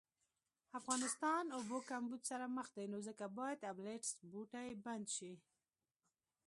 [0.79, 5.33] افغانستان اوبو کمبود سره مخ دي نو ځکه باید ابلیټس بوټی بند شي